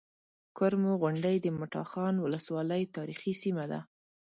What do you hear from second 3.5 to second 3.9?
ده